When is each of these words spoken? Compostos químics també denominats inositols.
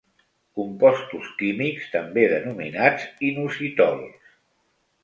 Compostos 0.59 1.27
químics 1.41 1.85
també 1.97 2.25
denominats 2.33 3.07
inositols. 3.31 4.35